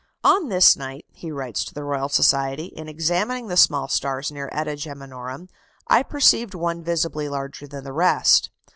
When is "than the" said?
7.67-7.93